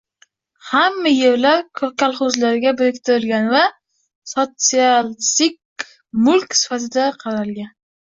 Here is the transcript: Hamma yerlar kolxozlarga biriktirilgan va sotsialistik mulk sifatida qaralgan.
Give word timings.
Hamma 0.69 1.11
yerlar 1.11 1.61
kolxozlarga 1.81 2.73
biriktirilgan 2.81 3.51
va 3.53 3.63
sotsialistik 4.35 5.89
mulk 6.27 6.61
sifatida 6.65 7.11
qaralgan. 7.25 7.75